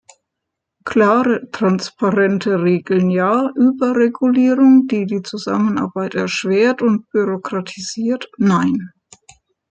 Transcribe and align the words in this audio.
Klare, 0.89 1.33
transparente 1.51 2.57
Regeln 2.63 3.11
ja, 3.11 3.51
Überregulierung, 3.55 4.87
die 4.87 5.05
die 5.05 5.21
Zusammenarbeit 5.21 6.15
erschwert 6.15 6.81
und 6.81 7.07
bürokratisiert, 7.11 8.27
nein. 8.39 8.89